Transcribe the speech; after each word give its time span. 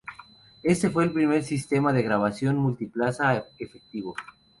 Este 0.63 0.89
fue 0.89 1.03
el 1.03 1.13
primer 1.13 1.43
sistema 1.43 1.93
de 1.93 2.01
grabación 2.01 2.57
multipista 2.57 3.45
efectivo. 3.59 4.15